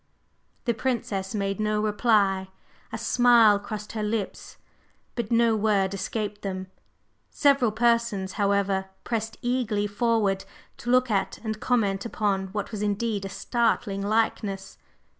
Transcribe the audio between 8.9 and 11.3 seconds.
pressed eagerly forward to look